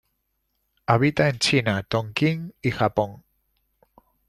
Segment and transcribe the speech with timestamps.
[0.87, 3.23] Habita en China, Tonkin y Japón.